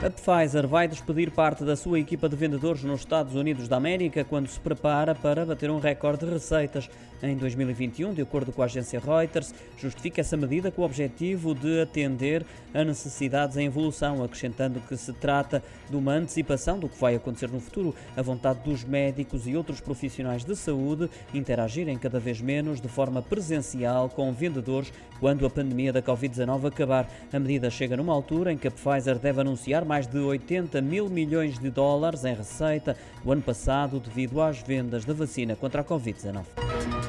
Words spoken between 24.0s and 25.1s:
com vendedores